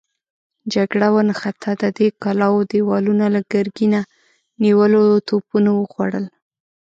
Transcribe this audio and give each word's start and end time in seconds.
جګړه 0.73 1.07
ونښته، 1.13 1.71
د 1.81 1.83
دې 1.97 2.07
کلاوو 2.23 2.67
دېوالونه 2.71 3.25
له 3.35 3.41
ګرګينه 3.51 4.01
نيولو 4.63 5.01
توپونو 5.27 5.71
وخوړل. 5.81 6.25